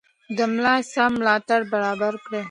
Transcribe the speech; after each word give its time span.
د 0.37 0.39
ملا 0.53 0.75
سم 0.91 1.11
ملاتړ 1.19 1.61
برابر 1.73 2.13
کړئ. 2.25 2.39